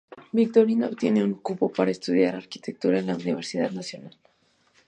[0.33, 4.17] Victorino obtiene un cupo para estudiar arquitectura en la Universidad Nacional.